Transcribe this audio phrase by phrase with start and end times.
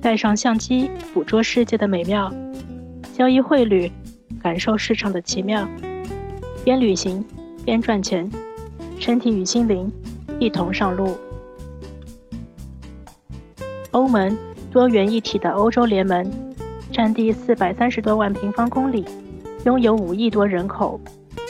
[0.00, 2.28] 带上相机，捕捉世界的美妙；
[3.14, 3.90] 交易汇率，
[4.42, 5.66] 感受市场的奇妙。
[6.64, 7.24] 边旅行
[7.64, 8.28] 边赚钱，
[8.98, 9.90] 身体与心灵
[10.40, 11.16] 一同上路。
[13.92, 14.36] 欧盟
[14.72, 16.28] 多元一体的欧洲联盟，
[16.92, 19.04] 占地四百三十多万平方公里，
[19.64, 21.00] 拥有五亿多人口，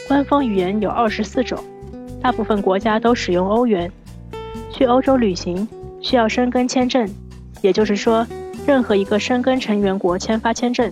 [0.09, 1.59] 官方语言有二十四种，
[2.21, 3.91] 大部分国家都使用欧元。
[4.73, 5.69] 去欧洲旅行
[6.01, 7.09] 需要申根签证，
[7.61, 8.27] 也就是说。
[8.65, 10.89] 任何一个申根成员国签发签证，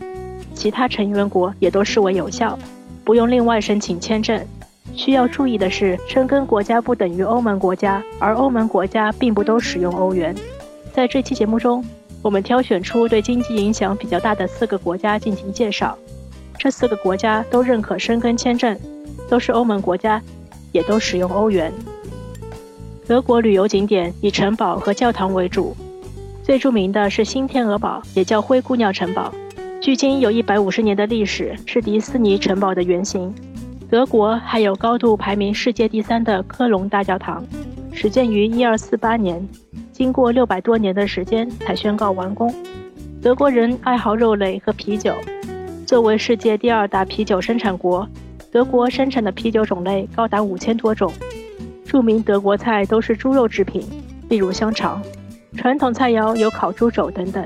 [0.54, 2.58] 其他成员国也都视为有效，
[3.04, 4.44] 不用另外申请签证。
[4.92, 10.34] 需要注意的是，申根国家不等于欧盟国家，而欧盟国家并不都使用欧元。
[10.92, 11.84] 在这期节目中，
[12.22, 15.96] 我们挑选出对经济影响比较大的四个国家进行介绍。
[16.58, 18.76] 这四个国家都认可申根签证，
[19.28, 20.20] 都是欧盟国家，
[20.72, 21.72] 也都使用欧元。
[23.10, 25.76] 德国旅游景点以城堡和教堂为主。
[26.44, 29.34] 最著名的是新天鹅堡，也叫灰姑娘城堡，
[29.80, 33.34] 距今有一百五十年的历史，是迪斯尼城堡的原型。
[33.90, 37.44] 德国还有高度排名世界第三的科隆大教堂，
[37.90, 39.44] 始建于一二四八年，
[39.90, 42.54] 经过六百多年的时间才宣告完工。
[43.20, 45.12] 德国人爱好肉类和啤酒，
[45.84, 48.08] 作为世界第二大啤酒生产国，
[48.52, 51.12] 德国生产的啤酒种类高达五千多种。
[51.90, 53.82] 著名德国菜都是猪肉制品，
[54.28, 55.02] 例如香肠。
[55.56, 57.44] 传统菜肴有烤猪肘等等。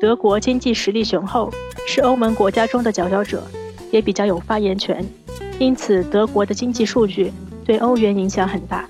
[0.00, 1.52] 德国经济实力雄厚，
[1.84, 3.42] 是欧盟国家中的佼佼者，
[3.90, 5.04] 也比较有发言权，
[5.58, 7.32] 因此德国的经济数据
[7.64, 8.88] 对欧元影响很大。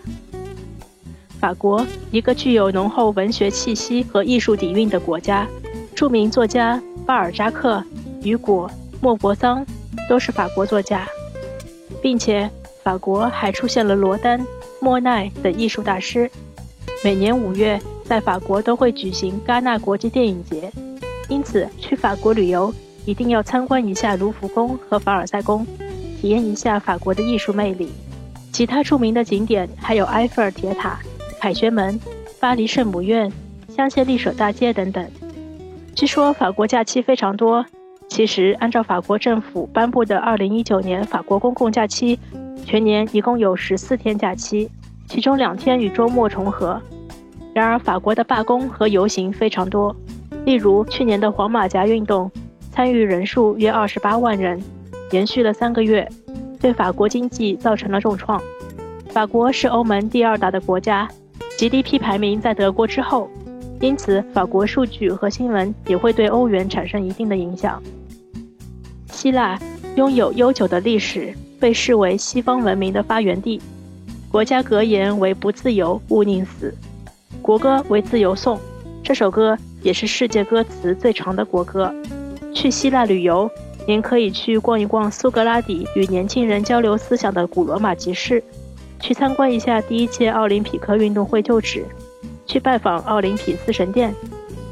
[1.40, 5.48] 法国，一个具有浓厚文学气息和艺术底蕴的国家，
[5.94, 7.82] 著名作家巴尔扎克、
[8.22, 9.64] 雨果、莫泊桑
[10.10, 11.08] 都是法国作家，
[12.02, 12.50] 并且
[12.82, 14.44] 法国还出现了罗丹、
[14.80, 16.30] 莫奈等艺术大师。
[17.04, 17.80] 每年五月。
[18.04, 20.70] 在法国都会举行戛纳国际电影节，
[21.28, 22.74] 因此去法国旅游
[23.06, 25.64] 一定要参观一下卢浮宫和凡尔赛宫，
[26.20, 27.90] 体验一下法国的艺术魅力。
[28.52, 30.98] 其他著名的景点还有埃菲尔铁塔、
[31.40, 31.98] 凯旋门、
[32.38, 33.32] 巴黎圣母院、
[33.68, 35.08] 香榭丽舍大街等等。
[35.94, 37.64] 据说法国假期非常多，
[38.08, 42.18] 其实按照法国政府颁布的2019年法国公共假期，
[42.64, 44.70] 全年一共有十四天假期，
[45.06, 46.80] 其中两天与周末重合。
[47.54, 49.94] 然而，法国的罢工和游行非常多。
[50.44, 52.30] 例如，去年的黄马甲运动，
[52.70, 54.60] 参与人数约二十八万人，
[55.10, 56.08] 延续了三个月，
[56.60, 58.40] 对法国经济造成了重创。
[59.10, 61.06] 法国是欧盟第二大的国家
[61.58, 63.28] ，GDP 排名在德国之后，
[63.80, 67.82] 因此法国数据和新闻也会对欧元产生一定的影响。
[69.10, 69.58] 希腊
[69.96, 73.62] 拥有悠久的历史，被视为西方文明的发源地，
[74.28, 76.74] 国家格言为“不自由，勿宁死”。
[77.40, 78.56] 国歌为《自由颂》，
[79.04, 81.94] 这首歌也是世界歌词最长的国歌。
[82.52, 83.48] 去希腊旅游，
[83.86, 88.42] 您可以去逛一逛苏格拉底与年轻人交流思想的古罗马集市，
[88.98, 91.84] 去参观一下第一届奥林匹克运动会旧址，
[92.44, 94.12] 去拜访奥林匹斯神殿，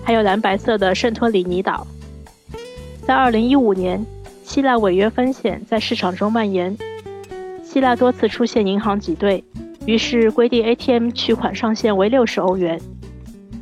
[0.03, 1.87] 还有蓝白色的圣托里尼岛。
[3.07, 4.05] 在2015年，
[4.51, 6.77] 希腊违约风险在市场中蔓延，
[7.63, 9.45] 希腊多次出现银行挤兑。
[9.87, 12.81] 于是规定 ATM 取款上限为六十欧元。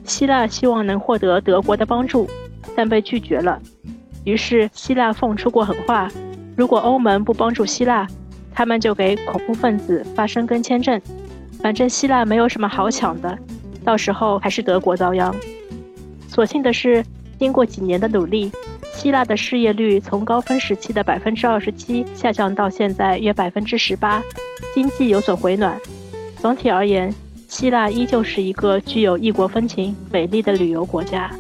[0.04, 2.26] 希腊希望能获得德国的帮助，
[2.74, 3.60] 但被拒绝了。
[4.24, 6.08] 于是希腊放出过狠话：
[6.56, 8.06] 如果欧盟不帮助希腊，
[8.54, 10.98] 他们就给恐怖分子发申根签证。
[11.60, 13.38] 反正希腊没有什么好抢的，
[13.84, 15.36] 到时候还是德国遭殃。
[16.26, 17.04] 所幸的是，
[17.38, 18.50] 经过几年的努力，
[18.98, 24.20] 希腊的失业率从高峰时期的百分之二十七下降到现在约百分之十八，
[24.74, 25.80] 经济有所回暖。
[26.38, 27.14] 总体而言，
[27.46, 31.30] 希腊依旧是一个具有异国风情、美丽的旅游国家。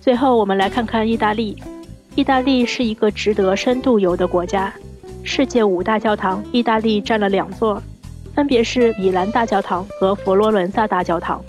[0.00, 1.62] 最后，我们来看看意大利。
[2.14, 4.72] 意大利是一个值得深度游的国家。
[5.22, 7.82] 世界五大教堂，意大利占了两座，
[8.34, 11.44] 分别是米兰大教堂和佛罗伦萨大教堂。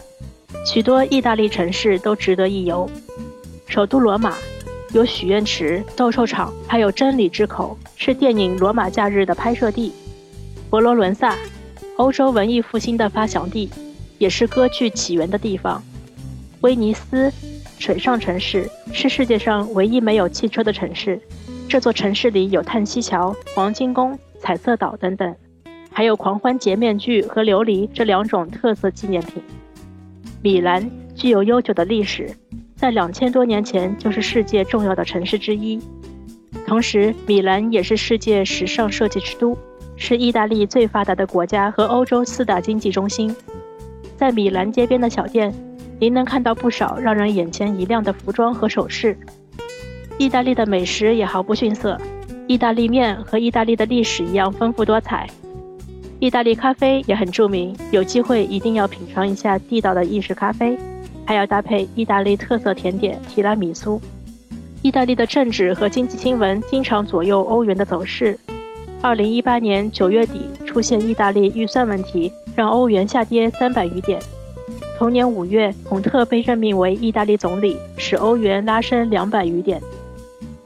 [0.66, 2.90] 许多意大利城市都值得一游。
[3.66, 4.36] 首都罗马
[4.94, 9.92] 有许愿池、斗兽场，还有真理之口，是电影《罗马假日》的拍摄地。
[10.70, 11.36] 佛罗伦萨。
[11.98, 13.70] 欧洲文艺复兴的发祥地，
[14.18, 15.82] 也是歌剧起源的地方。
[16.62, 17.32] 威尼斯，
[17.78, 21.22] 水上城市，是世界上唯一没有汽车的城市。
[21.70, 25.36] 这座城市里有叹息桥、黄金宫、彩色岛等等，
[25.92, 29.44] 还有狂欢节面具和琉璃这两种特色纪念品。
[30.42, 32.36] 米兰具有悠久的历史，
[32.84, 35.80] 在两千多年前就是世界重要的城市之一。
[36.68, 39.58] 同时，米兰也是世界时尚设计之都。
[39.96, 43.34] 是意大利最发达的国家和欧洲四大经济中心。
[44.18, 45.54] 在米兰街边的小店，
[45.98, 49.18] 您能看到不少让人眼前一亮的服装和首饰。
[50.18, 51.98] 意大利的美食也毫不逊色，
[52.48, 55.26] 意大利面和意大利的历史一样丰富多彩。
[56.20, 60.78] 意大利咖啡也很著名，有机会一定要品尝一下地道的意式咖啡，
[61.26, 64.02] 还要搭配意大利特色甜点提拉米苏。
[64.82, 68.38] 意大利的政治和经济新闻经常左右欧元的走势。
[69.02, 74.22] 二零一八年九月底出现意大利预算问题，让欧元下跌三百余点。
[74.98, 79.82] 同年五月，孔特被任命为意大利总理，使欧元拉升两百余点。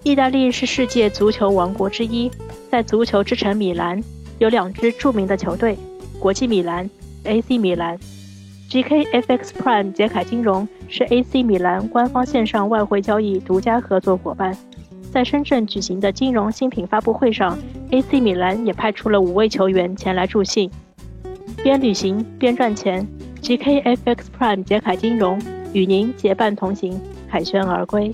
[0.03, 2.29] 意大利是世界足球王国之一，
[2.69, 4.03] 在足球之城米兰
[4.39, 5.77] 有两支著名的球队：
[6.19, 6.89] 国际米兰
[7.23, 7.97] （AC 米兰）。
[8.69, 14.55] GKFX Prime 捷凯金融是 AC 米兰官方线上外汇交易独家合作伙伴。
[15.09, 17.57] 在深圳举行的金融新品发布会上
[17.91, 20.69] ，AC 米兰也派出了五位球员前来助兴。
[21.63, 23.07] 边旅行边赚钱
[23.41, 25.41] ，GKFX Prime 捷凯金融
[25.71, 26.99] 与您结伴同行，
[27.29, 28.13] 凯旋而归。